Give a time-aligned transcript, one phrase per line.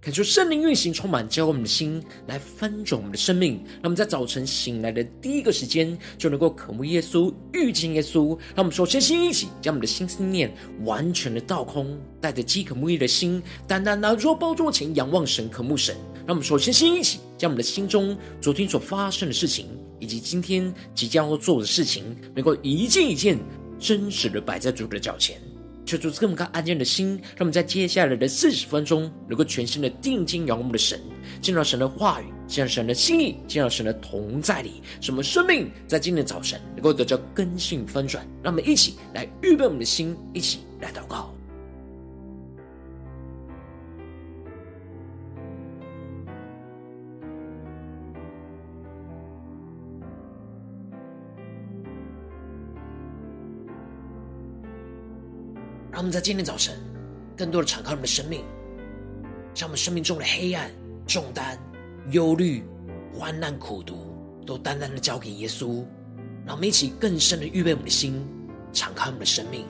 [0.00, 3.54] 感受圣灵运行，充满浇灌我们的心，来翻转我们的生命。
[3.74, 8.28] 让我们在早晨醒来的第一个时间，就能够渴慕耶稣、遇见耶稣。
[8.54, 15.96] 让我们首先先一起将我们的心思念完全的倒空，带着饥渴慕义的心，单单拿着宝座前仰望神、渴慕神。
[16.24, 19.66] 让我们首先先一起将我们的心中昨天所发生的事情，
[19.98, 23.36] 以及今天即将要做的事情，能够一件一件
[23.80, 24.86] 真实的摆在主。
[24.86, 25.40] 的脚前。
[25.88, 31.00] 求主赐给我们个安静的心，让我们在接下来的四十分钟，能够全心的定睛仰望我们的神，
[31.40, 38.22] 见到神的话语，见到神的心意，见到神的同在里，什么生命在今天早晨能够得到更新翻转。
[38.42, 41.37] 让我们一起来预备我们的心，一起来祷告。
[55.98, 56.76] 让我们在今天早晨，
[57.36, 58.44] 更多的敞开我们的生命，
[59.52, 60.70] 将我们生命中的黑暗、
[61.08, 61.58] 重担、
[62.12, 62.62] 忧虑、
[63.12, 64.14] 患难、苦毒，
[64.46, 65.84] 都单单的交给耶稣。
[66.46, 68.24] 让我们一起更深的预备我们的心，
[68.72, 69.66] 敞开我们的生命。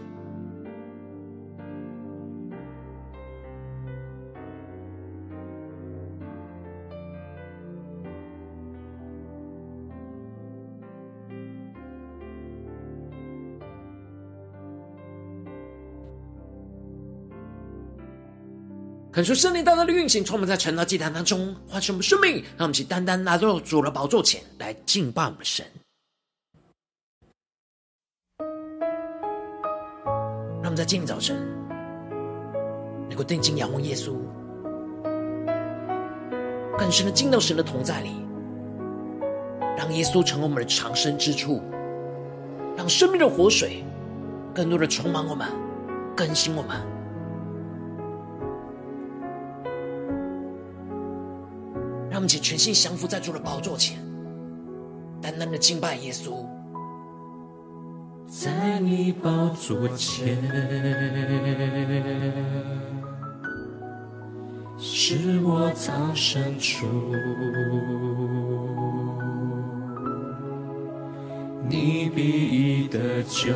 [19.19, 25.67] 感受圣灵大大的运行，充满在晨祷祭坛当中，唤醒我们生命，让我们一起单单来到主的宝座前来敬拜我们的神。
[30.63, 31.37] 让我们在今天早晨
[33.09, 34.15] 能够定睛仰望耶稣，
[36.79, 38.25] 更深的进到神的同在里，
[39.77, 41.61] 让耶稣成为我们的藏身之处，
[42.77, 43.83] 让生命的活水
[44.55, 45.49] 更多的充满我们，
[46.15, 46.98] 更新我们。
[52.29, 53.97] 让我们全心降服在主的宝座前，
[55.23, 56.45] 单单的敬拜耶稣。
[58.27, 60.37] 在你宝座前，
[64.77, 66.87] 是我藏身处。
[71.71, 73.51] 你必以得救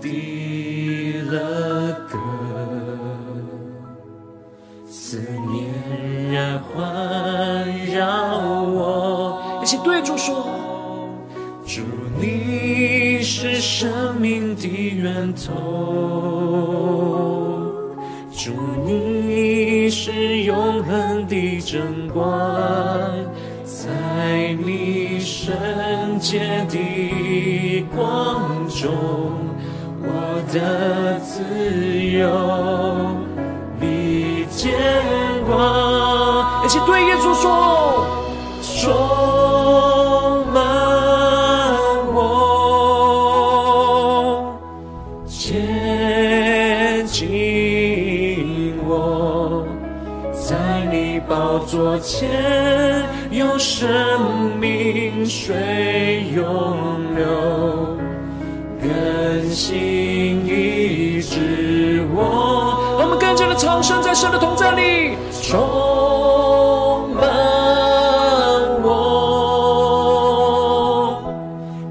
[0.00, 0.08] 的
[1.30, 2.18] 乐歌，
[4.86, 7.47] 思念然环
[13.80, 15.52] 生命的源头；
[18.32, 18.50] 主，
[18.84, 22.20] 你是永恒的真光，
[23.62, 25.54] 在你圣
[26.18, 28.90] 洁的光中，
[30.02, 31.44] 我的自
[32.18, 33.14] 由
[33.80, 34.74] 你见
[35.46, 36.64] 光。
[36.64, 37.77] 一起对耶稣说：
[52.10, 52.26] 前
[53.30, 56.42] 有生命水涌
[57.14, 57.98] 流，
[58.80, 59.76] 更新
[60.46, 62.96] 医治我。
[62.98, 67.28] 我们更加的藏身在神的同在里，充满
[68.82, 68.90] 我，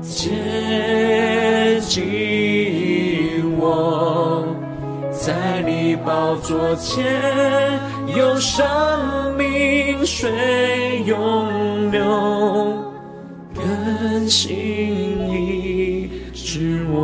[0.01, 4.16] 接近我，
[5.27, 7.03] 在你宝座前
[8.15, 12.01] 有生命水涌流，
[13.53, 14.55] 更新
[15.29, 17.03] 医治我。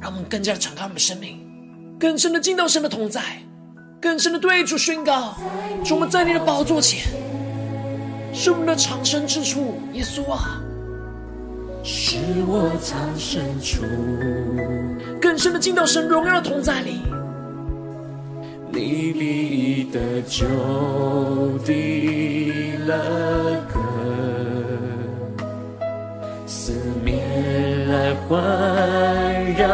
[0.00, 1.38] 让我们更加敞开我们的生命，
[2.00, 3.20] 更深的进到神的同在，
[4.00, 5.36] 更深的对主宣告：
[5.84, 7.12] 主，我们在你的宝座前，
[8.32, 9.74] 是我们的藏身之处。
[9.92, 10.62] 耶稣啊，
[11.88, 12.16] 是
[12.48, 13.84] 我藏身处，
[15.22, 17.00] 更深的进到神荣耀的同在里。
[18.72, 20.44] 你必得救
[21.64, 21.72] 的
[22.84, 22.92] 乐
[23.72, 23.78] 歌，
[26.44, 26.72] 四
[27.04, 28.36] 面来环
[29.54, 29.68] 绕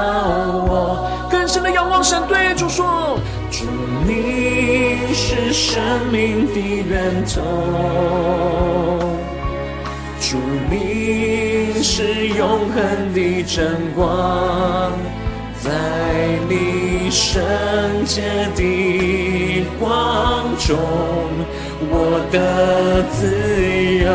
[0.69, 1.09] 我。
[1.31, 3.19] 更深的仰望神，对主说：
[3.51, 3.65] 主，
[4.07, 5.83] 你是生
[6.13, 7.41] 命的源头，
[10.33, 10.39] 主，
[10.71, 14.91] 你是永恒的真光。
[15.61, 15.71] 在
[16.49, 17.43] 你圣
[18.07, 18.23] 洁
[18.57, 20.75] 的光中，
[21.91, 23.29] 我的自
[23.99, 24.09] 由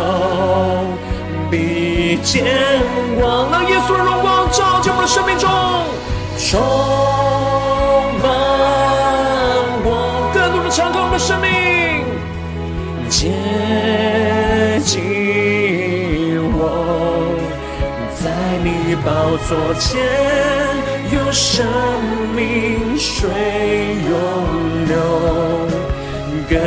[1.51, 2.43] 比见
[3.19, 3.51] 光。
[3.51, 5.47] 让耶稣的荣光照进我的生命中，
[6.39, 6.59] 充
[8.23, 8.25] 满
[9.85, 9.87] 我，
[10.33, 11.47] 更多的敞开我的生命，
[13.07, 13.29] 接
[14.83, 14.99] 近，
[18.15, 18.29] 在
[18.63, 19.49] 你宝座
[19.79, 19.87] 前。
[21.09, 21.65] 有生
[22.35, 23.29] 命水
[24.09, 24.11] 涌
[24.87, 24.97] 流，
[26.49, 26.59] 更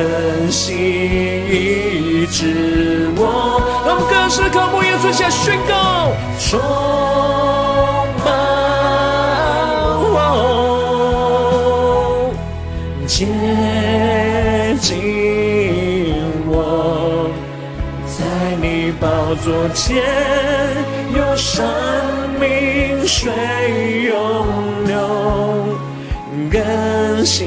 [0.50, 3.60] 新医治我。
[3.84, 6.58] 让我们更深的渴慕耶稣，下宣告，充
[8.24, 8.26] 满
[10.14, 10.22] 我，
[13.06, 13.26] 接
[14.80, 14.88] 近
[19.00, 19.96] 宝座前
[21.16, 21.66] 有生
[22.38, 23.32] 命水
[24.02, 25.78] 涌流，
[26.52, 27.40] 更新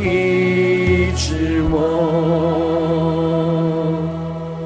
[0.00, 1.76] 医治我。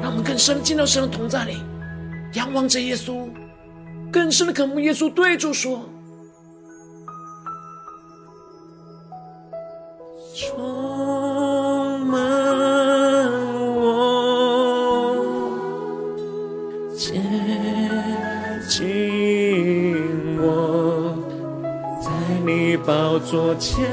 [0.01, 1.57] 让我们更深进到神的同在里，
[2.35, 3.27] 仰望着耶稣，
[4.09, 5.81] 更深的渴慕耶稣，对主说：
[10.33, 10.84] 充
[23.27, 23.89] 昨天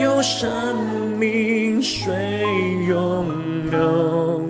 [0.00, 0.48] 有生
[1.18, 2.10] 命水
[2.88, 3.26] 涌
[3.70, 4.40] 流，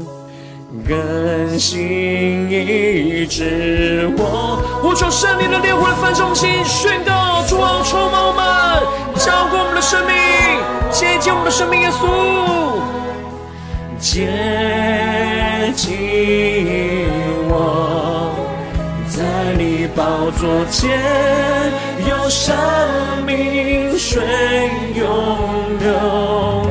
[0.87, 4.63] 更新医治我。
[4.81, 8.45] 呼求圣灵的烈火焚烧心，宣告主啊，充满我们，
[9.17, 10.15] 浇灌我们的生命，
[10.93, 12.07] 接近我们的生命，耶稣，
[13.99, 15.97] 接近
[17.49, 17.84] 我，
[19.97, 20.03] 宝
[20.41, 20.91] 座前
[22.09, 22.55] 有生
[23.25, 24.23] 命水
[24.97, 25.07] 涌
[25.79, 26.67] 流，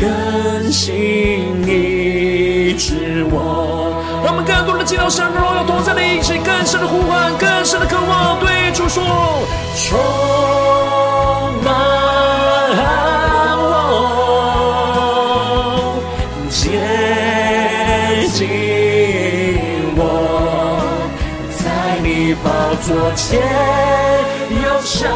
[0.00, 4.02] 更新你知我。
[4.24, 9.02] 让我们更多的进到神荣耀同在的一起，更深的呼唤，更深的渴望，对主说：
[9.76, 9.98] 冲
[23.32, 23.40] 天
[24.62, 25.10] 有生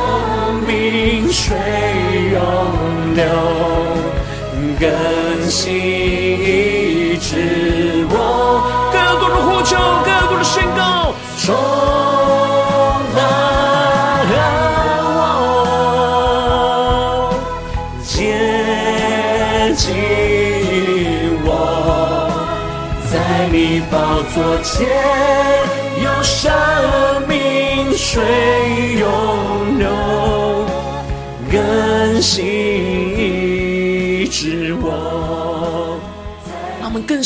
[0.66, 1.54] 命水
[2.32, 2.40] 永
[3.14, 3.22] 流，
[4.80, 4.88] 更
[5.50, 6.06] 新。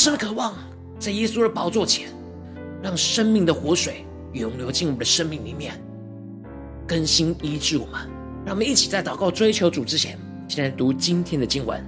[0.00, 0.54] 深的渴望。
[0.98, 2.08] 在耶稣的宝座前，
[2.82, 5.78] 让生命的活水涌流进我们的生命里面，
[6.88, 8.00] 更新医治我们。
[8.46, 11.84] 让我们一起在祷告追求主之前，先来读今天的经文。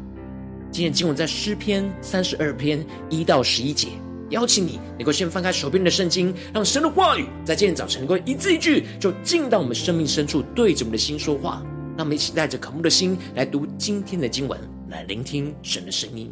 [0.71, 3.89] 今天经文在诗篇三十二篇一到十一节。
[4.29, 11.63] 邀请你能够先翻开手边的圣经，让神的话语在今天早晨能够一字一句就进到我们生命深处，对着我们的心说话。
[11.97, 14.59] 让我们一起带着渴慕的心来读今天的经文，
[14.91, 16.31] 来聆听神的声音。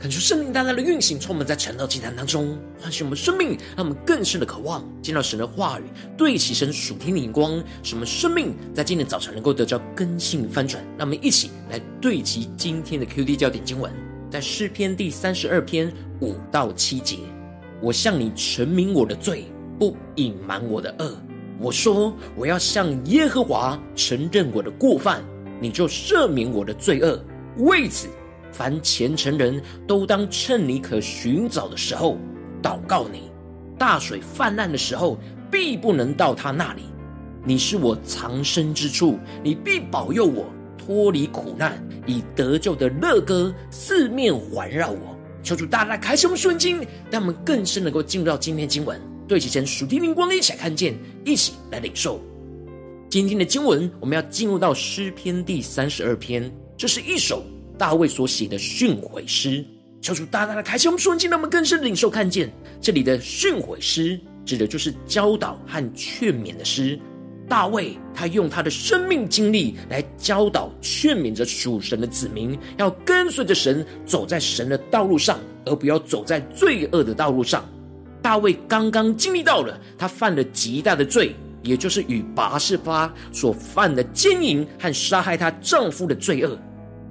[0.00, 5.82] 恳求圣灵大大的运行，充满在晨祷祭坛当中，唤醒我们生命，让我们更深的渴望见到神的话语，
[6.16, 10.80] 对齐神属天的眼光，使我们生命在今天早晨能够得到更新翻转。
[10.96, 13.92] 让我们一起来对齐今天的 QD 焦点经文，
[14.30, 17.16] 在诗篇第三十二篇五到七节：
[17.82, 19.46] 我向你陈明我的罪，
[19.80, 21.12] 不隐瞒我的恶。
[21.58, 25.24] 我说我要向耶和华承认我的过犯，
[25.60, 27.20] 你就赦免我的罪恶。
[27.56, 28.06] 为此。
[28.52, 32.18] 凡虔诚人都当趁你可寻找的时候
[32.62, 33.30] 祷告你，
[33.78, 35.18] 大水泛滥的时候
[35.50, 36.82] 必不能到他那里。
[37.44, 45.16] 你是我藏身之处，你必保佑我脱离苦难，以得救的乐歌四面环绕我。
[45.42, 52.20] 求主大大开启我们瞬经，让我们更深能够进入到今天经文，对齐神属天灵光一起来看见，一起来领受
[53.08, 53.90] 今天的经文。
[54.00, 57.42] 我们要进入到诗篇第三十二篇，这是一首。
[57.78, 59.64] 大卫所写的训诲诗，
[60.02, 66.98] 求主大大的开启我们瞬间，让我们更深领受看见这里的训诲诗，指的就是教导和劝勉的诗。
[67.48, 77.64] 大卫他用他的生命经历来教导、劝勉着属神的子民，要跟随着神走在神的道路上，而不要走在罪恶的道路上。
[78.20, 86.58] 大卫刚刚经历到了他犯了极大的罪，也就是与拔示巴所犯的奸淫和杀害她丈夫的罪恶。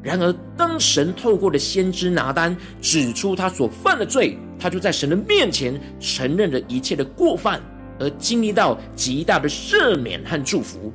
[0.07, 7.61] 然而，当神透过了先知拿单指出他所犯的罪，他就在神的面前承认了一切的过犯，
[7.99, 10.93] 而经历到极大的赦免和祝福。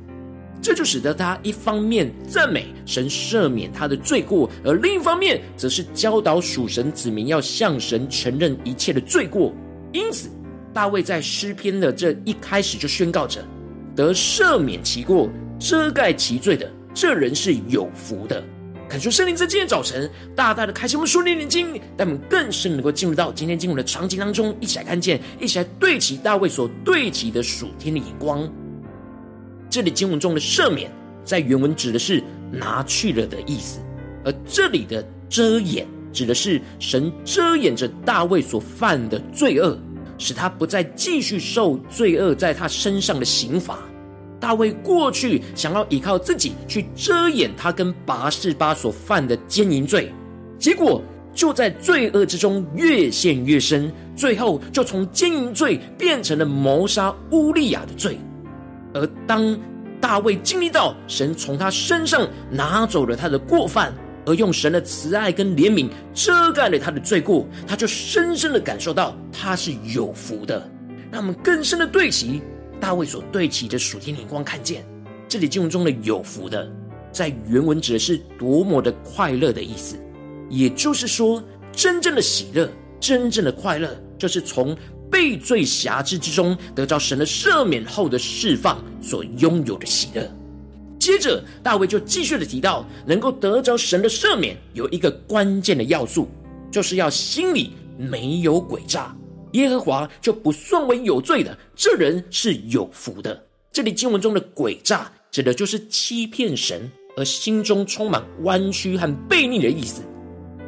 [0.63, 9.53] 这就使得他一方面赞美神赦免他的罪过，而另一方面则是教导属神子民要向神承认一切的罪过。
[9.91, 10.27] 因此，
[10.73, 13.45] 大卫在诗篇的这一开始就宣告着：
[13.95, 15.29] 得赦免其过、
[15.59, 18.43] 遮盖其罪的，这人是有福的。
[18.93, 28.47] 恳求圣灵在今天早晨大大的开启我们属灵眼睛，让我们更深能够进入到今天经文的场景当中，一起来看见，一起来对齐大卫所对齐的属天的眼光。
[29.67, 30.91] 这里经文中的赦免，
[31.23, 33.79] 在原文指的是拿去了的意思，
[34.23, 39.75] 而这里的遮掩，指的是神遮掩着大卫所犯的罪恶，
[40.19, 43.79] 使他不再继续受罪恶在他身上的刑罚。
[44.43, 50.11] 大卫过去想要依靠自己去遮掩他跟拔示巴所犯的奸淫罪，
[50.59, 51.01] 结果
[51.33, 58.17] 就在罪恶之中越陷越深，最后就从奸淫罪变成了谋杀乌利亚的罪。
[58.93, 59.57] 而当
[60.01, 63.93] 大卫经历到神从他身上拿走了他的过犯，
[64.25, 70.69] 而用神的慈爱跟怜悯遮盖了他的罪过，他就深深的感受到他是有福的。
[71.09, 72.41] 让我们更深的对齐。
[72.83, 74.85] 大卫所对齐的属天灵光，看见
[75.29, 76.69] 这里经文中的有福的，
[77.13, 79.95] 在原文指的是多么的快乐的意思。
[80.49, 84.75] 也就是说，真正的喜乐、真正的快乐，就是从
[85.09, 90.29] 被罪辖制之中得到神的赦免后的释放所拥有的喜乐。
[90.99, 96.27] 接着，大卫就继续的提到，能够得着神的赦免，有一个关键的要素，
[96.69, 99.15] 就是要心里没有诡诈。
[99.53, 103.43] 耶和华就不算为有罪的，这人是有福的。
[103.71, 110.03] 这里经文中的诡诈，指的就是欺骗神，而心中充满弯曲和悖逆的意思。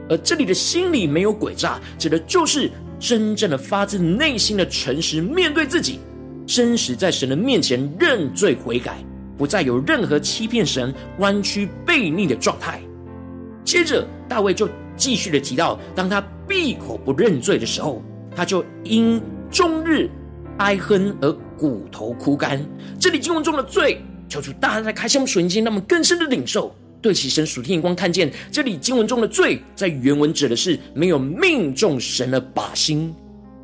[0.07, 5.99] 而这里的心里没有诡诈，指的就是真正的发自内心的诚实面对自己，
[6.45, 9.03] 真实在神的面前认罪悔改，
[9.35, 12.79] 不再有任何欺骗神、弯曲悖逆的状态。
[13.63, 18.03] 接着，大卫就继续的提到，当他闭口不认罪的时候。
[18.35, 20.09] 他就因终日
[20.57, 22.63] 哀哼而骨头枯干。
[22.99, 33.13] 这里经文中的罪，求主大大的开箱瞬间，让我们更深的领受，对齐神属天眼光，看见这里经文中的罪，在原文指的是没有命中神的靶心。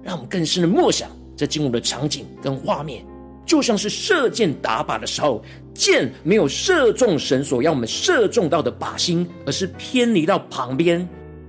[0.04, 3.06] 让我们更深的默想这经文的场景跟画面，
[3.46, 11.08] 就像是射箭打靶的时候，箭没有射中神所要我们射中到的靶心，而是偏离到旁边。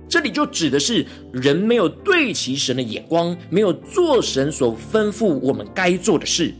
[0.09, 6.53] 这里就指的是人没有对齐神的眼光，没有做神所吩咐我们该做的事。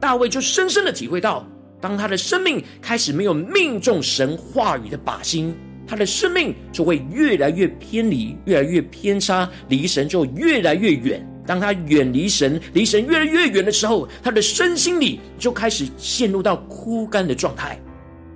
[0.00, 1.46] 大卫就深深的体会到，
[1.80, 5.54] 当他的生命开始没有命中神话语的靶心，
[5.86, 11.26] 他的生命就会越来越偏离，越来越偏差，离神就越来越远。
[11.46, 17.78] 当他远离神，离神越来越远的时候，他的身心里就开始陷入到枯干的状态。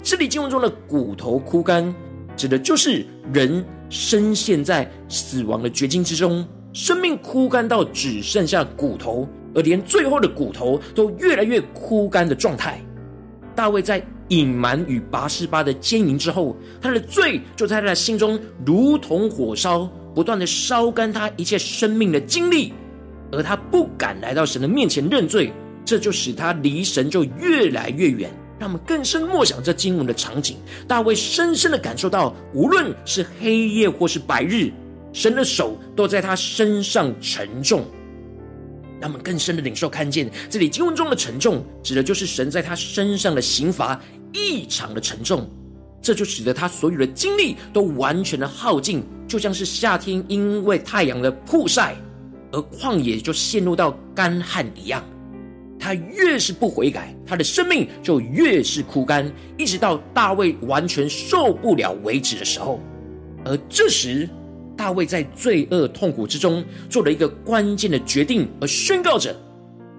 [0.02, 1.94] 这里经文中的骨头枯干，
[2.38, 3.04] 指的就是
[3.34, 3.62] 人。
[3.90, 12.78] 深陷在死亡的绝境之中，生命枯干到只剩下骨头，而连最后的骨头都越来越枯干的状态。
[13.54, 22.74] 大卫在隐瞒与拔示巴的奸淫之后，他的罪就在他的心中如同火烧，不断的烧干他一切生命的经历，
[23.32, 25.50] 而他不敢来到神的面前认罪，
[25.82, 28.30] 这就使他离神就越来越远。
[28.58, 34.72] 让我们更深默想这经文的场景，大卫深深的感受到，无论是黑夜或是白日，
[35.12, 37.84] 神的手都在他身上沉重。
[39.00, 44.00] 让我们更深的领受看见，这里经文中的沉重，指的就是神在他身上的刑罚
[44.32, 45.48] 异常的沉重。
[46.02, 51.96] 这就使得他所有的精力都完全的耗尽，就像是夏天因为太阳的曝晒，
[52.50, 55.04] 而旷野就陷入到干旱一样。
[55.78, 62.80] 他越是不悔改，他的生命就越是枯干，一直到大卫完全受不了为止的时候。
[63.44, 64.28] 而这时，
[64.76, 69.34] 大卫在罪恶痛苦之中做了一个关键的决定，而宣告着：“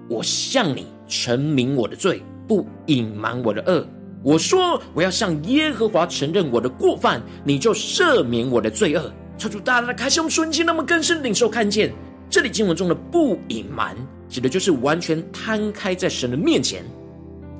[0.08, 3.86] 我向你陈明我的罪，不隐瞒我的恶。
[4.22, 11.90] 我说我要向耶和华承认我的过犯，你就赦免我的罪恶。”求主大大的开胸顺境，那么更深领受看见
[12.30, 13.94] 这里经文中的“不隐瞒”。
[14.30, 16.84] 指的就是完全摊开在神的面前，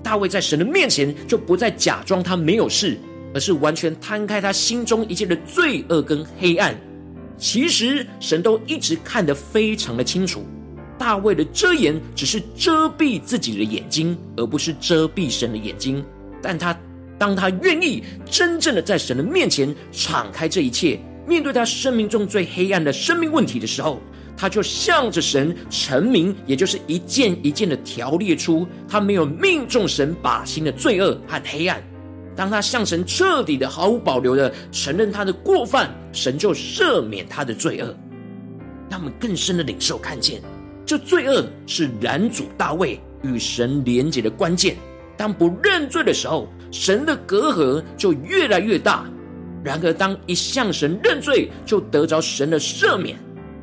[0.04, 2.96] 大卫在神的面前就不再假装他没有事，
[3.35, 6.72] 而是完全摊开他心中一切的罪恶跟黑暗。
[7.37, 10.44] 其实神都一直看得非常的清楚，
[10.96, 16.04] 大卫的遮掩只是遮蔽自己的眼睛，而不是遮蔽神的眼睛。
[16.40, 16.78] 但他
[17.18, 24.00] 当他愿意真正的在神的面前敞开这一切，面对他生命中最黑暗的生命问题的时候，
[24.40, 31.83] 他就向着神陈明，也就是一件一件的条列出他没有命中神靶心的罪恶和黑暗。
[32.35, 37.94] 当他向神彻底的、毫无保留的承认他的过犯，神就赦免他的罪恶。
[38.88, 40.40] 让我们更深的领受看见，
[40.87, 44.74] 这罪恶是拦阻大卫与神连结的关键。
[45.18, 49.05] 当不认罪的时候，神的隔阂就越来越大；
[49.62, 53.18] 然而，当一向神认罪，就得着神的赦免。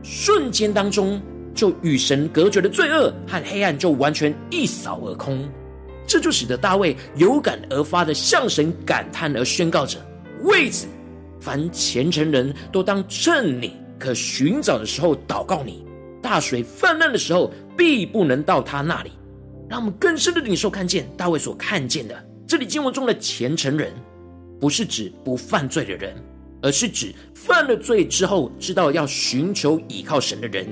[0.10, 1.22] 瞬间当中，
[1.54, 5.46] 就与神隔绝的罪恶和黑暗就完全一扫而空。
[6.08, 10.00] 这就使得大卫有感而发的向神感叹而宣告着
[10.44, 10.88] ：“为此，
[11.42, 15.86] 凡虔诚人都当趁你可寻找的时候祷告你。
[16.22, 19.12] 大水泛滥的时候，必不能到他那里。”
[19.70, 22.16] 让我们更深的领受看见大卫所看见的。
[22.48, 23.92] 这里经文中的虔诚人，
[24.62, 26.16] 不是指不犯罪的人。
[26.62, 30.68] 而是指犯了罪之后，知道要寻求倚靠神的人。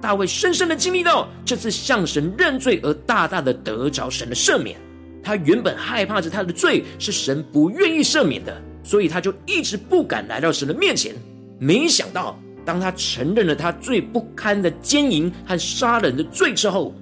[0.00, 4.78] 大卫深深的经历到这次向神认罪，而大大的得着神的赦免。
[5.22, 11.12] 他原本害怕着他的罪是神不愿意赦免的，所以他就一直不敢来到神的面前。
[11.58, 16.94] 没想到，当他承认了他最不堪的奸淫和杀人的罪之后，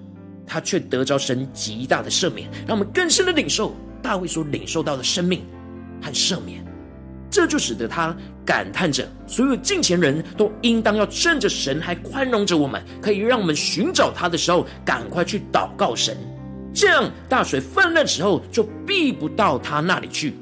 [0.47, 2.49] 他却得着神极大的赦免。
[2.67, 5.43] 让我们更深的领受大卫所领受到的生命
[6.01, 6.64] 和赦免。
[7.35, 8.17] 这就使得他
[8.47, 16.17] 感叹着，所有敬虔人都应当要趁着神还宽容着我们，可以让我们寻找他的时候，赶快去祷告神，
[16.73, 20.33] 这样大水泛滥的时候就避不到他那里去。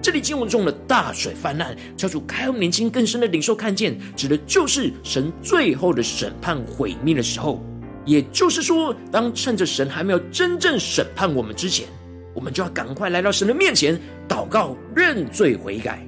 [0.00, 7.60] 这里经文中的大水泛滥，叫做开年轻更深的领受看见，指的就是神最后的审判毁灭的时候。
[8.04, 11.88] 也就是说，当趁着神还没有真正审判我们之前，
[12.32, 16.07] 我们就要赶快来到神的面前祷告、认罪悔改。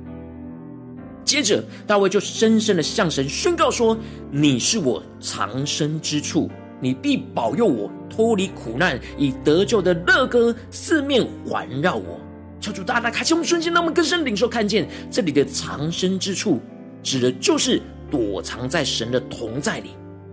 [1.31, 3.97] 接着，大卫就深深的向神宣告说
[4.33, 12.19] ：“你是我藏身之处，你必保佑我脱离苦难，以得救的乐歌四面环绕我。”
[12.61, 16.59] 求主大大开启我们瞬间，让我们更深领受看见这里的藏身之处，
[17.01, 19.91] 指的就是躲藏在神的同在里，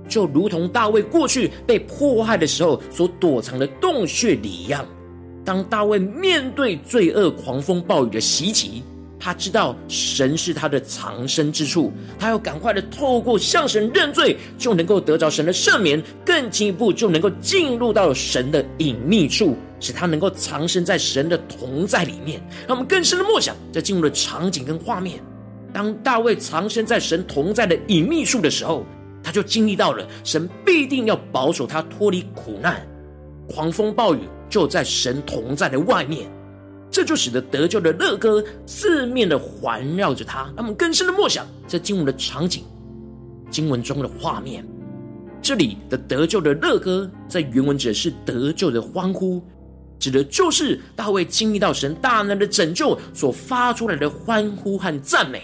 [0.10, 4.84] 就如同大卫过去被迫害的时候所躲藏的洞穴里一样。
[5.46, 8.82] 当大卫面对罪恶、狂风暴雨的袭击，
[9.20, 22.40] 他知道神是他的藏身之处，他要赶快的透过向神认罪，就能够得着神的赦免，更进一步就能够进入到神的隐秘处，使他能够藏身在神的同在里面。
[22.68, 25.20] 让我们更深的默想，在进入的场景跟画面，
[25.74, 28.86] 当大卫藏身在神同在的隐秘处的时候，
[29.24, 32.88] 他就经历到了神必定要保守他脱离苦难，
[33.50, 36.30] 狂风暴雨就在神同在的外面。
[36.90, 42.64] 这就使得得救的乐歌四面的环绕着他，让我们更深的默想这经文的场景，
[43.52, 44.66] 经文中的画面。
[45.42, 49.42] 这里的得救的乐歌，在原文指的是得救的欢呼，
[50.00, 55.40] 指的就是大卫经历到神大能的拯救所发出来的欢呼和赞美；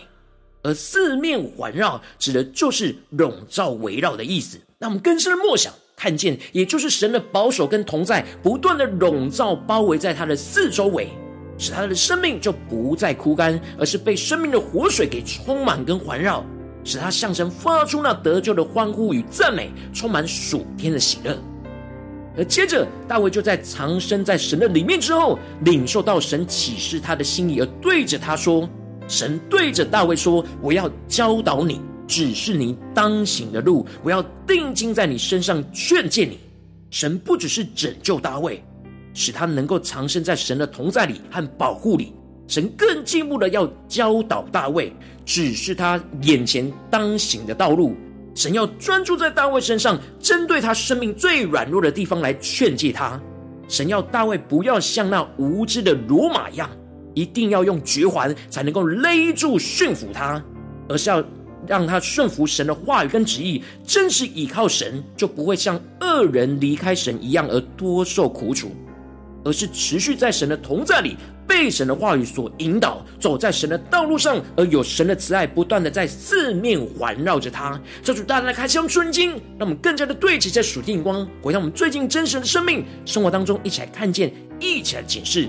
[0.63, 4.58] 而四面环绕，指的就是笼罩围绕的意思。
[4.79, 11.10] 让我们更深的默想看见，也就是神的保守跟同在，不断的笼罩包围在他的四周围。
[11.58, 16.46] 使他的生命就不再枯干，而是被生命的活水给充满跟环绕。
[16.86, 21.38] 使他向神发出那得救的欢呼与赞美，充满属天的喜乐。
[22.36, 28.68] 而接着，大卫就在藏身在神的里面之后，领受到神启示他的心意，而对着他说
[29.08, 36.39] ：“神对着大卫说，我要教导你，指示你当行的路，我要定睛在你身上劝诫你。”
[36.92, 38.62] 神不只是拯救大卫，
[39.13, 42.13] 使他能够藏身在神的同在里和保护里，
[42.47, 44.91] 神更进一步的要教导大卫，
[45.26, 47.95] 指示他眼前当行的道路。
[48.36, 53.21] 神要专注在大卫身上，针对他生命最软弱的地方来劝诫他。
[53.67, 56.69] 神要大卫不要像那无知的罗马一样，
[57.13, 60.43] 一定要用绝环才能够勒住驯服他，
[60.89, 61.23] 而是要
[61.67, 68.71] 让他顺服神的话语跟旨意，真实倚靠神，就不会像恶人离开神一样而多受苦楚。
[69.43, 71.15] 而是持续在神的同在里，
[71.47, 77.79] 被神的话语所引导，走在神的道路上，而有神的慈爱不断的在四面环绕着他。
[78.01, 85.47] 这主大大的开箱春经，让我们更加的对齐在属天眼光，回到我们最近真实的生命生活当中，一起来看见，一起来检视。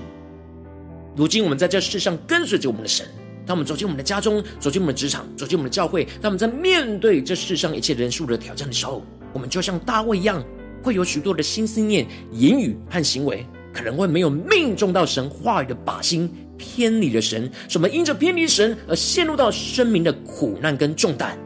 [1.15, 3.07] 如今我们在这世上跟随着我们的神，
[3.45, 10.43] 当我们走进我们的家中，走进我们的职场，走进我们的教会，当我们在面对这世上一切人数的挑战的时候，我们就像大卫一样，
[10.83, 13.45] 会有许多的心思念、言语和行为。
[13.75, 21.37] 可能会没有命中到神话语的靶心，偏离了神，什么因着偏离神而陷入到生命的苦难跟重担。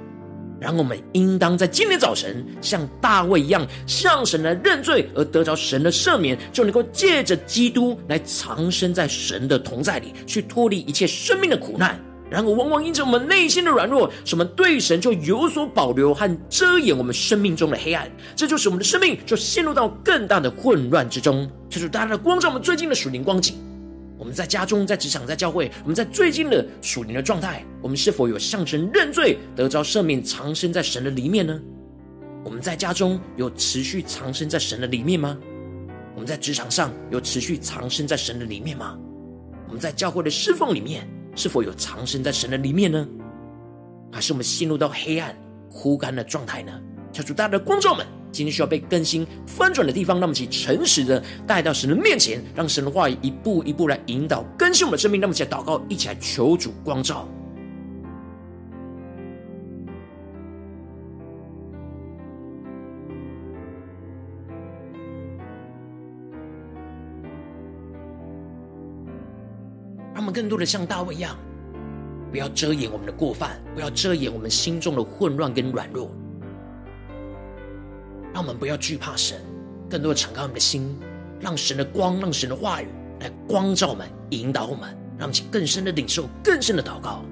[0.61, 11.99] 然后我们应当在今天早晨像大卫一样，向神来认罪，而得着神的赦免，就能够借着基督来藏身在神的同在里，去脱离一切生命的苦难。
[12.29, 21.49] 然而，往往因着我们内心的软弱，什么对神就有所保留和遮掩我们生命中的黑暗，这就使我们的生命就陷入到更大的混乱之中。
[21.69, 23.55] 这就是大家的光照我们最近的属灵光景。
[24.17, 31.59] 我们在家中、在职场、在教会，我们在最近的属灵的状态，我们是否有向神认罪，得着赦免，藏身在神的里面呢？
[32.43, 35.37] 我们在家中有持续藏身在神的里面吗？
[36.15, 38.97] 我们在职场上有持续藏身在神的里面吗？
[39.67, 43.07] 我们在教会的侍奉里面，是否有藏身在神的里面呢？
[44.11, 45.35] 还是我们陷入到黑暗、
[45.71, 46.71] 枯干的状态呢？
[47.11, 55.19] 求主大家的光照们，今天需要被更新翻转的地方，那么请诚实的带到神的面前，让神的话语一步一步来引导更新我们的生命。
[55.19, 57.27] 让我们起来祷告，一起来求主光照。
[70.31, 71.35] 更多的像大卫一样，
[72.31, 76.11] 不要遮掩我们的过犯，不要遮掩我们心中的混乱跟软弱，
[78.33, 79.39] 让我们不要惧怕神，
[79.89, 80.95] 更多的敞开我们的心，
[81.39, 82.87] 让神的光，让神的话语
[83.19, 87.23] 来光照我们，引导我们，让我们更深的领受，更深的祷告。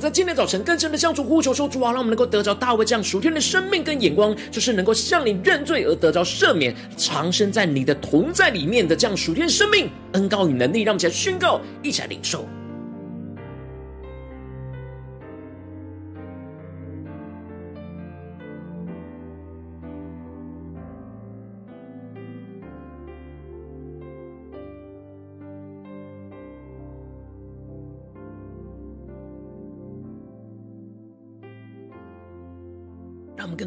[0.00, 12.48] 在今天早晨更深的向主呼求说：“主啊，让我们能够得着大卫这样属天的生命跟眼光，就是能够向你认罪而得着赦免，藏身在你的同在里面的这样属天生命、恩高与能力，让我们一起来宣告，一起来领受。”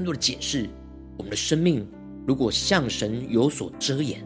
[0.04, 0.68] 更多的解释，
[1.16, 1.88] 我们的生命
[2.28, 4.22] 如果向神有所遮掩，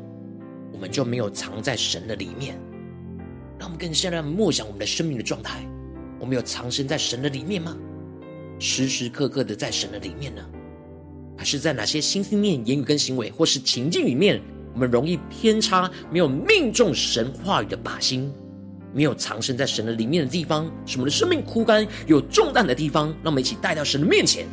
[0.74, 2.60] 我们就没有藏在神的里面。
[3.60, 5.64] 让我们更现在默想我们的生命的状态，
[6.20, 7.78] 我们有藏身在神的里面吗？
[8.58, 10.42] 时时刻刻的在神的里面呢？
[11.38, 14.42] 还是在哪些心思念、言语跟行为，或是情境里面，
[14.74, 18.34] 我们容易偏差，没有命中神话语的靶心，
[18.96, 24.48] 没有藏身在神的里面的地方，是我们的生命枯干、有重担的地方，让我们一起带到神的面前。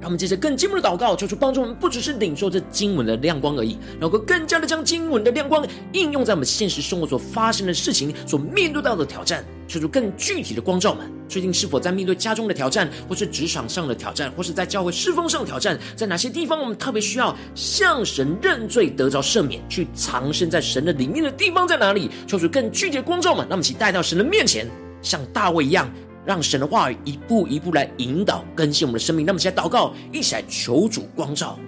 [0.00, 11.06] 让我们接着更进一步的祷告，求主帮助我们，不只是领受这经文的亮光而已，能够更加的将经文的亮光应用在我们现实生活所发生的事情、所面对到的挑战，求主更具体的光照们。
[11.28, 15.78] 最近是否在面对家中的挑战，或是职场上的挑战，或是在教会侍奉上的挑战？
[15.94, 22.10] 在哪些地方我们特别需要向神认罪，得着赦免，去藏身在神的里面的地方在哪里？
[22.26, 24.66] 求主更具体的光照们，让我们一起带到神的面前，
[25.02, 25.88] 像大卫一样。
[26.24, 29.24] 让神的话语一步一步来引导更新我们的生命。
[29.24, 31.58] 那么，现在祷告，一起来求主光照。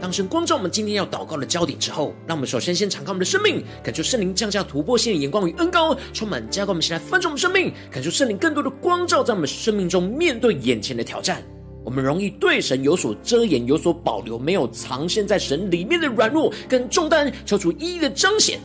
[0.00, 11.42] 当神光照我们今天要祷告的焦点之后，让我们首先先敞开我们的生命，感受圣灵降下突破性的眼光与恩膏，充满加给我们，先来翻转我们生命，感受圣灵更多的光照，在我们生命中面对眼前的挑战。
[11.84, 18.60] 我们容易对神有所遮掩、有所保留，没有藏现在神里面的软弱跟重担，求主一一的彰显，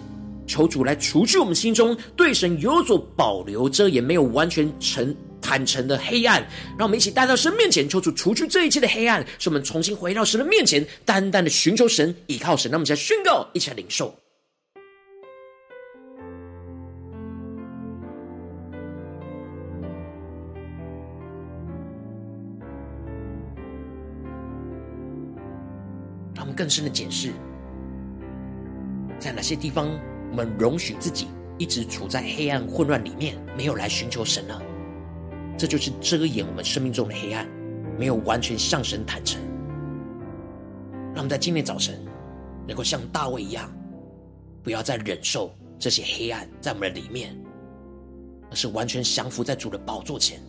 [0.46, 6.42] 求主来除去我们心中对神有所保留、遮掩、没有完全成坦诚的黑暗。
[6.80, 12.72] 让我们一起带到神面前，求主除去这一切的黑暗，使我们重新回到神的面前，单单的寻求神、依靠神。
[12.72, 14.16] 让我们一起来宣告，一起来领受。
[26.56, 27.32] 更深的检视，
[29.18, 29.90] 在哪些地方
[30.30, 31.28] 我们容许自己
[31.58, 34.62] 一直处在黑暗混乱里面，没有来寻求神呢？
[35.58, 37.48] 这就是遮掩我们生命中的黑暗，
[37.98, 39.42] 没有完全向神坦诚。
[41.13, 42.00] 让我们在今天早晨
[42.68, 43.72] 能够像大卫一样，
[44.63, 47.36] 不要再忍受这些黑暗在我们的里面，
[48.50, 50.42] 而是完全降服在主的宝座前，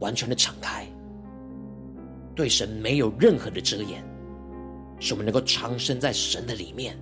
[0.00, 0.86] 完全的敞开，
[2.34, 4.04] 对神没有任何的遮掩。
[5.00, 6.96] 使我们能够长生在神的里面。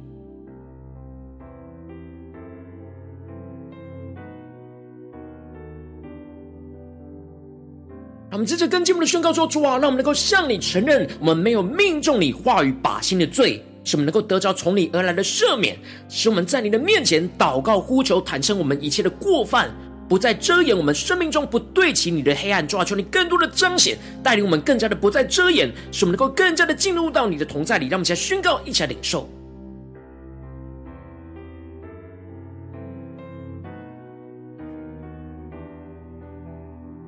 [8.32, 15.76] 我们接着跟进我们的宣告说：“主啊，让我们能够向你承认，我们没有命中你话语靶心的罪，使我们能够得着从你而来的赦免，
[16.08, 19.70] 使我们在你的面前祷告呼求，坦诚我们一切的过犯。”
[20.08, 27.86] 不再遮掩我们生命中不对齐你的黑暗，主啊，求你更多的彰显，带领我们更加的不再遮掩，使我们能够更加的进入到你的同在里。
[27.86, 29.30] 让我们一起来宣告，一起来领受。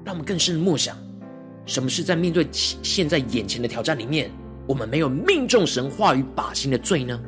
[0.05, 0.97] 让我们更深的默想，
[1.65, 4.31] 什么是在面对现在眼前的挑战里面，
[4.67, 7.21] 我们没有命中神话语靶心的罪呢？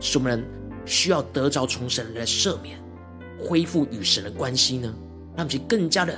[0.00, 0.44] 是我们
[0.86, 2.78] 需要得着从神来赦免。
[3.38, 4.94] 恢复与神的关系呢？
[5.36, 6.14] 让我们更加的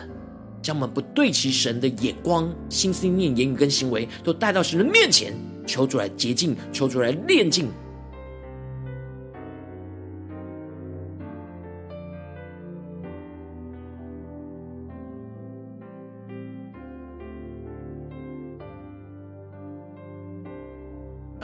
[0.61, 5.33] 将我们不对齐神的眼光、心思念、言语跟行为，都带到神的面前，
[5.66, 7.68] 求主来洁净，求主来炼净。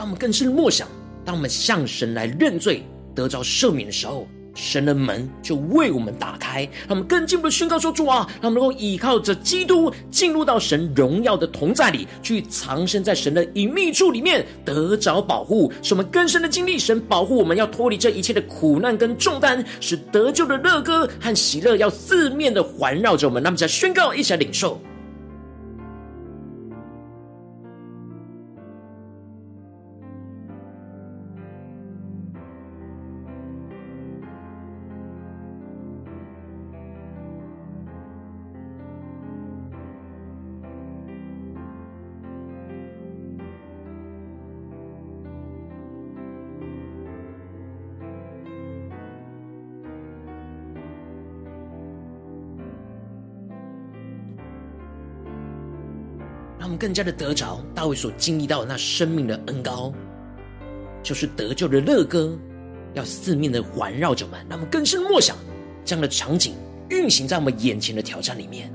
[0.09, 0.87] 我们更深默想，
[1.23, 4.27] 当我们向神来认罪、得着赦免的时候。
[4.55, 23.41] 神的门就为我们打开，让我们更进一步的宣告说：“主啊，让我们能够依靠着基督进入到神荣耀的同在里，去藏身在神的隐秘处里面，得着保护，使我们更深的经历神保护我们，要脱离这一切的苦难跟重担，使得救的乐歌和喜乐要四面的环绕着我们。
[23.41, 24.81] 那么，在宣告，一起来领受。”
[56.79, 59.93] 更加的得着大卫所经历到的那生命的恩膏，
[61.03, 62.31] 就是得救的乐歌，
[62.93, 64.39] 要四面的环绕着我们。
[64.49, 65.35] 让我们更深默想
[65.83, 66.55] 这样的场景
[66.89, 68.71] 运行在我们眼前的挑战里面。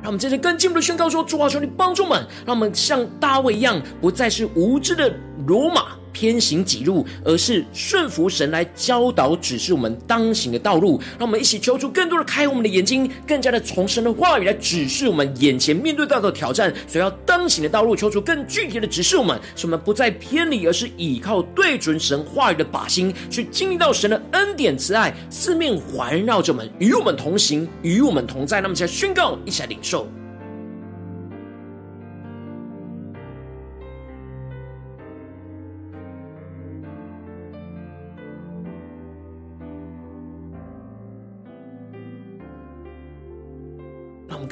[0.00, 5.12] 让我们接着更进一步的宣告说：“主啊，求你帮助我们，让我们像大卫一样，不再是无知的
[5.48, 10.98] 罗马。”偏行己路，而是顺服神来教导指示我们当行的道路。
[11.18, 17.94] 让我们一起求主更多的开我们的眼睛，更加的从神的话语来指示我们眼前面对到的挑战，所要当行的道路。
[17.94, 28.62] 求主更具体的指示我们，使我们不再偏离，而是倚靠对准神话语的靶心，去经历到神的恩典慈爱，四面环绕着我们，与我们同行，与我们同在。
[28.62, 30.08] 那么，现在宣告，一起来领受。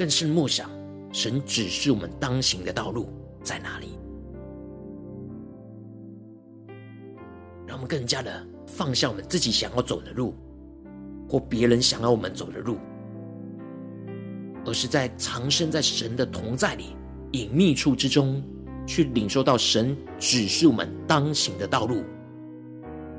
[0.05, 0.69] 更是默想，
[1.14, 3.09] 神指示我们当行的道路
[3.43, 3.99] 在哪里，
[7.67, 10.35] 让我们更加的放下我们自己想要走的路，
[11.27, 12.77] 或别人想要我们走的路，
[14.67, 16.95] 而是在藏身在神的同在里
[17.33, 18.43] 隐秘处之中，
[18.87, 22.05] 去领受到神指示我们当行的道路，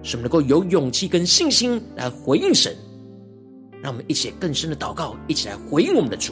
[0.03, 2.77] 使我们能够有勇气跟信心来回应神。
[3.81, 6.31] 让我们一起更深的祷告，一起来回应我们的主。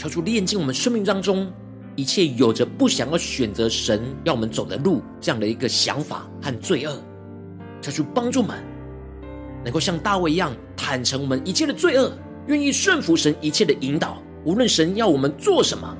[0.00, 1.46] 求主炼净我们生命当中
[1.94, 6.98] 一切有着不想要选择神要我们走的路这样的一个想法和罪恶，
[7.82, 8.56] 求主帮助我们
[9.62, 12.10] 能够像大卫一样坦诚我们一切的罪恶，
[12.46, 14.22] 愿意顺服神一切的引导。
[14.46, 15.94] 无论神要我们做什么，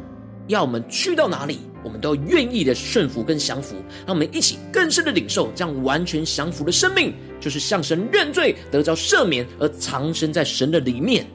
[0.47, 3.77] 要我们去到哪里，我们都愿意的顺服跟降服。
[4.07, 11.27] 让我们一起更深的领受这样完全降服的生命，就是向神认罪，得着赦免，而藏身在神的里面。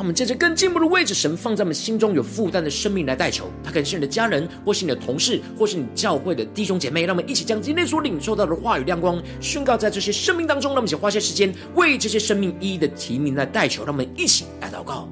[0.00, 3.50] 让我们借着更进步的位置，神放在我们心中有负担的生命来代求。
[3.62, 7.04] 他可能是你的家人，或是你的同事，或是你教会的弟兄姐妹。
[7.04, 10.70] 让我们一起将今天所领受到的话语亮光宣告在这些生命当中。
[10.70, 13.84] 让我们一起花些时间为这些生命一一的提名来代求。
[13.84, 15.06] 让我们一起来祷告。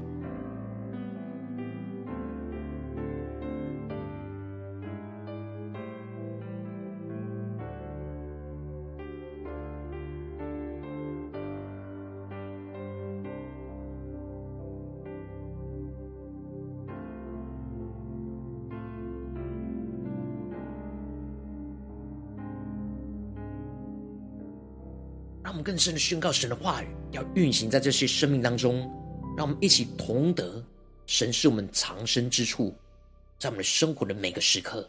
[25.69, 28.91] 更深的宣告神的话语，要运行在这些生命当中。
[29.37, 30.65] 让我们一起同得
[31.05, 32.75] 神是我们藏身之处，
[33.39, 34.81] 在我们生活的每个时刻，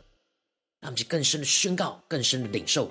[0.79, 2.89] 让我们去更深的宣告，更深的领受。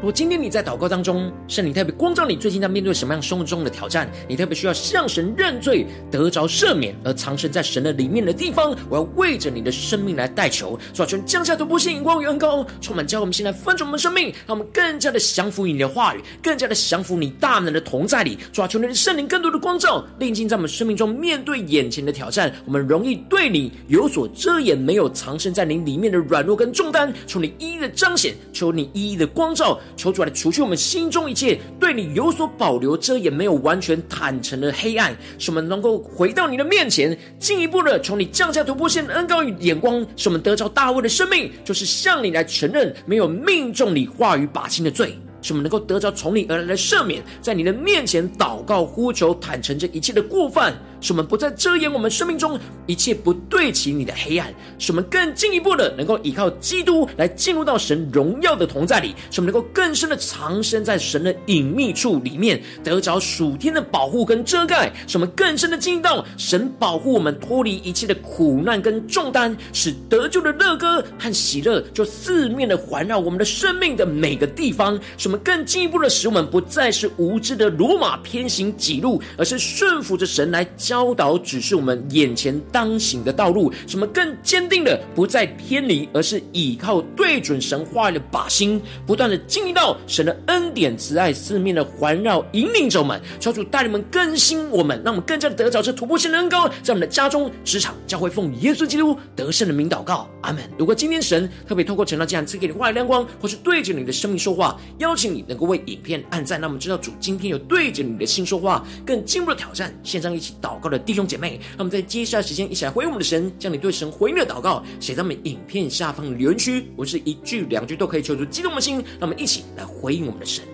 [0.00, 4.08] 如果今天你在祷告当中，圣灵特别光照你，最近在面对什么样生活中的挑战？
[4.28, 8.72] 你特别需要向神认罪，得着赦免，而藏身在神的里面的地方。
[8.88, 18.38] 我要为着你的生命来代求，主啊，求降下突破性眼光与恩膏，充满教我们现在翻转我们生命，让我们更加的降服于你的话语，更加的降服你大能的同在里。
[18.52, 27.12] 主啊，求你的圣灵更多的光照，令进在我们生命中面对眼前的挑战，我们容易对你有所遮掩，没有藏身在你里面的软弱跟重担。
[27.26, 29.76] 求你一一的彰显，求你一一的光照。
[29.98, 45.18] 求主来除去我们心中一切对你有所保留、遮掩、没有完全坦诚的黑暗，使我们能够回到你的面前，进一步的从你降下突破线的恩膏与眼光，使我们得着大卫的生命，就是向你来承认没有命中你话语靶心的罪。
[45.40, 74.98] 使我们能够得着从你而来的赦免，在你的面前祷告呼求，坦诚这一切的过犯，使我们不再遮掩我们生命中一切不对齐你的黑暗，使我们更进一步的能够依靠基督来进入到神荣耀的同在里，使我们能够更深的藏身在神的隐秘处里面，得着属天的保护跟遮盖，使我们更深的进入到神保护我们脱离一切的苦难跟重担，使得救的乐歌和喜乐就四面的环绕我们的生命的每个地方。
[75.16, 83.70] 使我们更进一步的使我们不再是无知的罗马偏行己路，而是顺服着神来教导指示我们眼前当行的道路。
[83.86, 93.20] 什么更坚定的不再偏离，而是倚靠对准神话语的靶心，不断的经历到神的恩典慈爱四面的环绕引领着我们。
[93.38, 100.64] 求主带领们更新我们，让我们更加的得着这突破性的恩膏，在我们的家中、职场、教会，奉耶稣基督得胜的名祷告，阿门。
[100.78, 109.94] 如果今天神特别透过陈老这样赐给你话语亮光，或是对着你的生命说话，邀请你能够为影片按赞，让我们知道主今天有对着你的心说话，更进一步的挑战。
[110.02, 116.86] 线上一起祷告的弟兄姐妹，让我们在接下来时间一起来回应我们的神，将你对神回应的祷告写在我们影片下方的留言区。
[116.96, 120.64] 我是一句两句都可以求出激动的心，让我们一起来回应我们的神。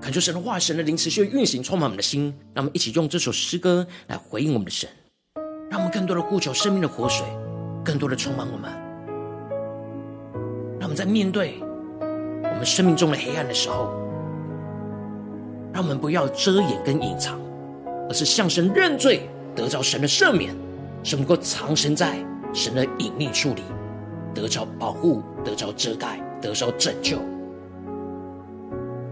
[0.00, 2.34] 恳求神的话，神的灵持续运行，充满我们的心。
[2.52, 4.86] 让我们一起用这首诗歌来回应我们的神。
[5.70, 7.26] 让我们更多的呼求生命的活水，
[7.82, 8.70] 更多的充满我们。
[10.78, 11.54] 让我们在面对
[12.64, 13.92] 们生命中的黑暗的时候，
[15.70, 17.38] 让我们不要遮掩跟隐藏，
[18.08, 20.56] 而是向神认罪，得着神的赦免，
[21.02, 22.16] 使能够藏身在
[22.54, 23.62] 神的隐秘处里，
[24.34, 27.18] 得着保护，得着遮盖，得着拯救。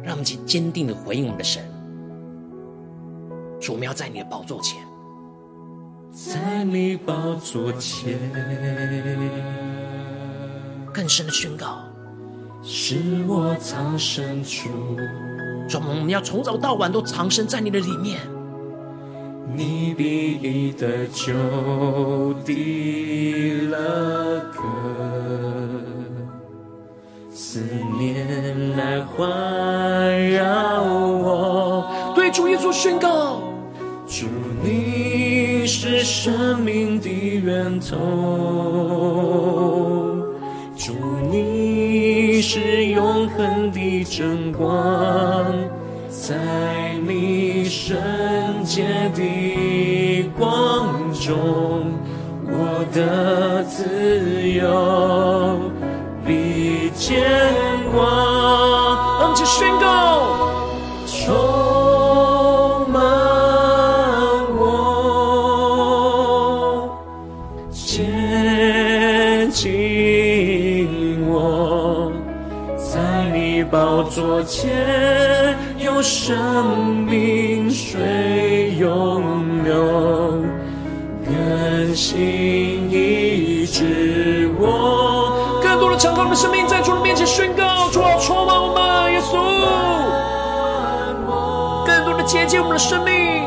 [0.03, 1.62] 让我们去坚定的回应我们的神，
[3.61, 4.78] 说我们要在你的宝座前。
[6.11, 8.18] 在你宝座前，
[10.92, 11.82] 更深的宣告，
[12.65, 12.97] 是
[13.27, 14.69] 我藏身处。
[15.69, 18.21] 主，我们要从早到晚都藏身在你的里面。
[19.55, 21.33] 你必以得救
[22.45, 24.63] 地乐歌，
[27.31, 27.61] 思
[27.99, 29.29] 念来环
[30.31, 32.13] 绕我。
[32.15, 33.43] 对主耶稣宣告，
[34.07, 34.27] 主
[34.63, 35.03] 你。
[35.65, 37.97] 是生命的源头，
[42.43, 45.47] 是永恒的真光，
[46.09, 46.34] 在
[47.07, 47.97] 你圣
[48.64, 48.82] 洁
[49.14, 51.93] 的光中，
[52.45, 55.70] 我的自由
[56.26, 57.22] 比见
[57.95, 58.05] 光。
[59.20, 60.22] 让我们去宣告。
[74.45, 80.43] 前有生命水涌流，
[81.24, 85.61] 更新医治我。
[85.62, 89.38] 更多的敞开我们的生命，在主的面前宣告：主啊，充满我们，耶稣。
[91.86, 93.47] 更多的接近我们的生命，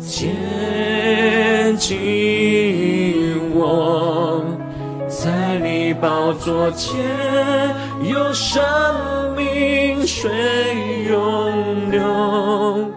[0.00, 0.28] 接
[1.78, 2.63] 近
[6.04, 6.94] 宝座前
[8.04, 8.62] 有生
[9.34, 10.06] 命。
[10.06, 12.92] 水涌流，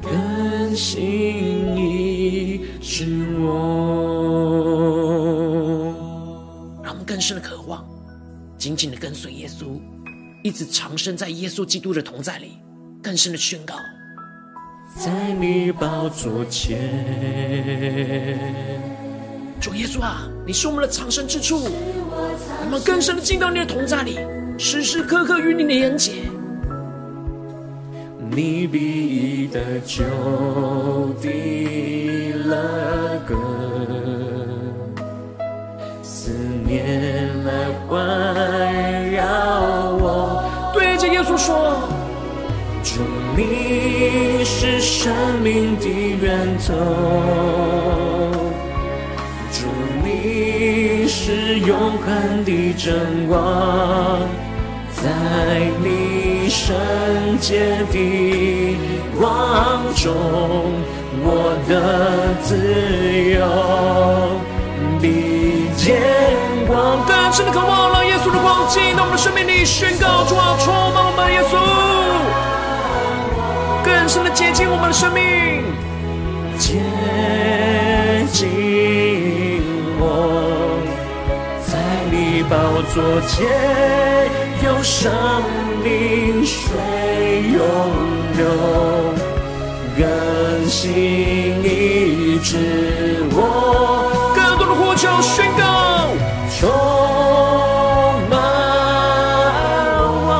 [0.00, 3.50] 更新医治我。
[6.84, 7.84] 让我们更深的渴望，
[8.56, 9.80] 紧紧的跟随耶稣，
[10.44, 12.58] 一直长生在耶稣基督的同在里，
[13.02, 13.74] 更深的宣告，
[14.96, 16.78] 在你宝座前，
[19.60, 21.68] 主耶稣啊，你是我们的藏身之处，
[22.16, 24.18] 我们更深的进到你的同在里，
[24.58, 26.12] 时时刻刻与你连结。
[28.30, 30.02] 你必得救
[31.20, 31.28] 的
[32.46, 32.56] 乐
[33.26, 33.36] 歌，
[36.02, 36.32] 思
[36.66, 37.52] 念来
[37.86, 40.42] 环绕我。
[40.72, 41.78] 对着耶稣说：
[42.82, 43.02] 主，
[43.36, 45.88] 你是生命的
[46.20, 46.74] 源头，
[51.26, 54.20] 是永恒的真光，
[54.92, 55.08] 在
[55.82, 56.46] 你。
[56.46, 56.76] 圣
[57.40, 58.76] 洁的
[59.18, 60.12] 光中，
[61.24, 61.72] 我的
[62.42, 62.54] 自
[63.32, 63.40] 由
[65.00, 65.96] 比见
[66.66, 67.02] 光。
[67.06, 71.56] 更深的渴望，让耶稣的光进到我们的生命里，宣告主啊，充满我们耶稣。
[73.82, 75.64] 更深的接近我们的生命，
[76.58, 76.82] 接
[78.30, 78.73] 近
[82.54, 83.44] 宝座前
[84.62, 85.10] 有生。
[85.82, 86.62] 命水
[87.52, 87.60] 涌
[88.38, 88.42] 流，
[89.98, 90.04] 更
[90.66, 90.82] 新
[91.62, 92.56] 医治
[93.32, 93.38] 我。
[94.34, 95.62] 更多的呼求宣告，
[96.56, 96.58] 充
[98.30, 98.32] 满
[100.24, 100.32] 我，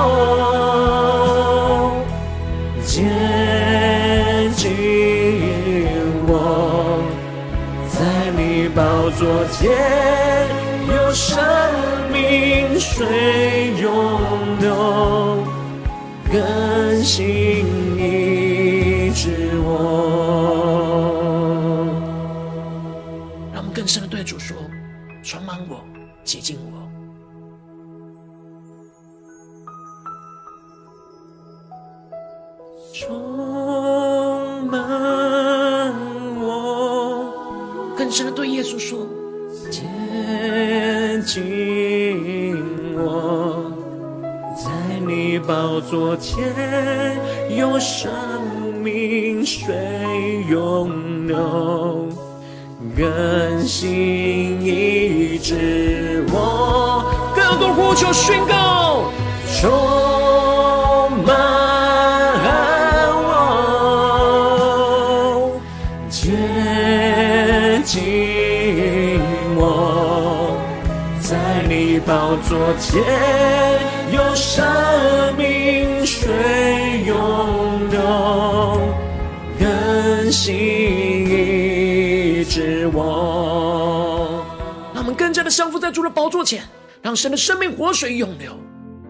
[2.86, 2.94] 接
[4.56, 4.62] 近
[6.26, 6.32] 我，
[7.90, 7.94] 在
[8.34, 8.40] 你
[8.70, 9.20] 宝座
[9.52, 9.60] 前
[45.90, 47.18] 昨天
[47.56, 48.10] 有生
[48.82, 49.74] 命水
[50.48, 52.08] 涌流，
[52.96, 57.04] 更新医治我。
[57.36, 59.04] 更多呼求宣告，
[59.60, 59.70] 充
[61.22, 61.36] 满
[63.26, 63.28] 我，
[66.08, 66.30] 接
[67.84, 69.20] 近
[69.56, 70.56] 我，
[71.20, 71.36] 在
[71.68, 73.04] 你宝座前。
[74.12, 74.64] 有生
[85.64, 86.62] 降服在主的宝座前，
[87.00, 88.54] 让神的生命活水涌流，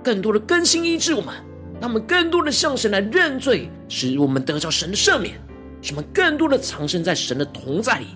[0.05, 1.35] 更多的更新医治我们。
[1.81, 5.35] 让我们更多的向神来认罪，使我们得着神的赦免，
[5.83, 8.07] 使我们更多的藏身在神的同在里，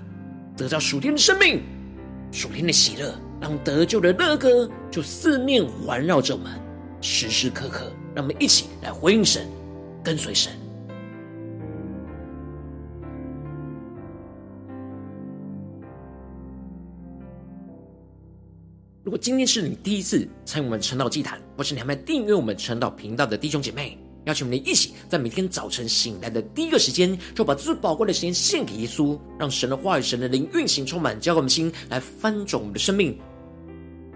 [0.57, 1.61] 得着属天的生命、
[2.30, 6.53] 属天的喜乐，让得救的乐歌就四面环绕着我们。
[7.01, 9.49] 时时刻刻，让我们一起来回应神，
[10.05, 10.53] 跟随神。
[19.09, 23.97] 如果今天是你第一次参与我们晨祷祭坛，或是你还没订阅我们晨祷频道的弟兄姐妹，
[24.27, 33.19] 邀请我们一起在每天早晨醒来的第一个时间，就把最宝贵的时间献给耶稣，让神的话语、神的灵运行充满，交给我们心来翻转我们的生命。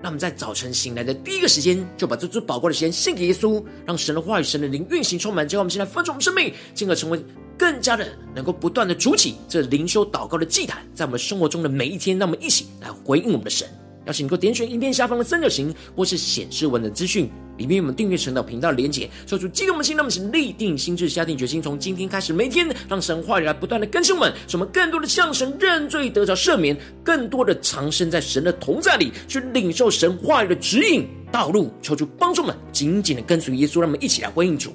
[0.03, 7.19] 让我们在早晨醒来的第一个时间，就把这最宝贵的时间献给耶稣，让神的话语、神的灵运行充满，结果我们现在分盛我们生命，进而成为
[7.57, 13.67] 更加的能够不断的筑起这灵修祷告的祭坛，在我们生活中的每一天，让我们一起来回应我们的神。
[14.07, 34.75] 邀请你能够点选影片下方的三角形，或是显示文的资讯，里面有我们订阅神的频道的连结，说出激动我们心，让我们请立定心智，下定决心，从今天开始，每天让神话语来不断的更新我们，使我们更多的向神认罪，得着赦免，更多的藏身在神的同在里，去领受神话语的指引道路，求主帮助们紧紧的跟随耶稣，让我们一起来回应主。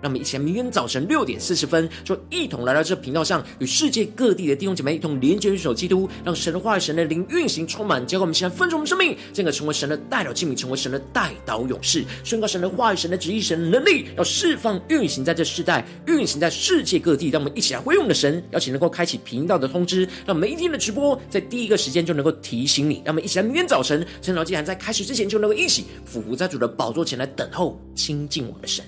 [0.00, 17.28] 让我们一起来，明天早晨六点四十分，就一同来到这频道上，与世界各地的弟兄姐妹一同连接、元首基督，让神的话语、神的灵运行充满，结果我们现在分盛我们生命，进而成为神的代祷器皿，成为神的代祷勇士，宣告神的话语、神的旨意、神的能力，要释放、运行在这世代，运行在世界各地。
[17.28, 23.02] 让我们一起来回应我们的神，邀请能够开启频道的通知，让每一天的直播在第一个时间就能够提醒你。
[23.04, 28.84] 让我们一起来，明天早晨晨祷祭坛在开始之前，就能够一起俯伏在主的宝座前来等候亲近我们的神。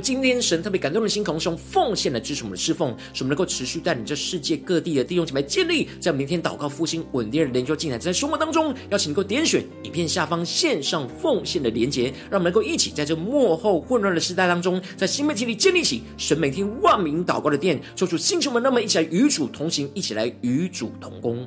[0.00, 21.46] 今天神特别感动的心，同时用奉献来支持我们的侍奉，使我们能够持续带领这世界各地的弟兄姐妹建立在明天祷告复兴稳定的灵修进来，在生活当中，邀请能够点选影片下方线上奉献的连结，让我们能够一起在这幕后混乱的时代当中，在新媒体里建立起神每天万名祷告的殿，说出星球们，那么一起来与主同行，一起来与主同工。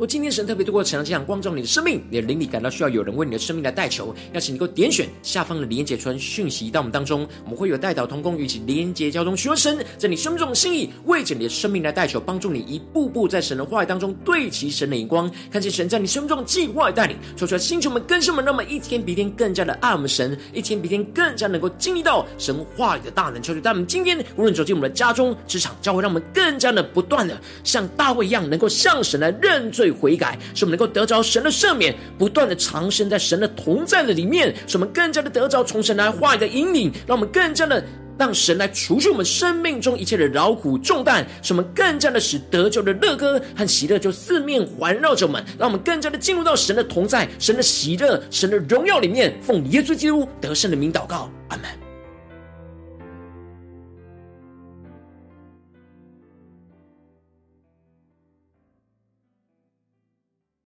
[0.00, 29.89] 若今天神特别透过晨祷这样光照你的生命，你的灵里感到需要有人为你的生命来代求，邀请你能够点选下方的连结传讯息到我们当中，我们会有代祷同工与其连结交通，学神在你生命中的心意，为着你的生命来代求，帮助你一步步在神的话语当中对齐神的眼光，看见神在你生命中的计划带领，说出来星球们更新们，那么一天比一天更加的爱我们神，一天比一天更加能够经历到神话语的大能，求主带我们今天无论走进我们的家中、职场、教会，让我们更加的不断的像大卫一样，能够向神来认罪。
[29.90, 37.84] 悔改，使我们能够得着神的赦免，不断的藏身在神的同在的里面，使我们更加的得着从神来话语的引领，让我们更加的
[38.18, 51.89] 让神来除去我们生命中一切的劳苦重担，使我们更加的使得救的乐歌和喜乐就四面环绕着我们，让我们更加的进入到神的同在、神的喜乐、神的荣耀里面，奉耶稣基督得胜的名祷告，阿门。